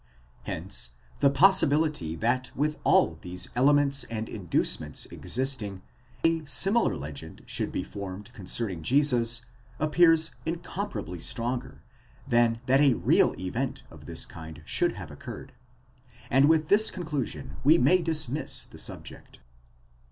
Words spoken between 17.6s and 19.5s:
we may dismiss the subject.